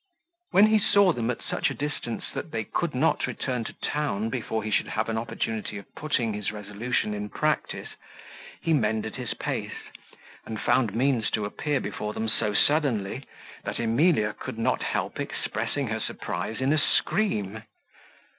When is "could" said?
2.63-2.95, 14.33-14.57